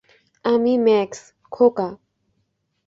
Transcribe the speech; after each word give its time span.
আমি 0.45 0.73
ম্যাক্স, 0.77 1.19
খোকা। 1.51 1.87